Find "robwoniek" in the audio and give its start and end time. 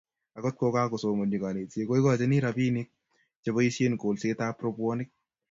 4.65-5.09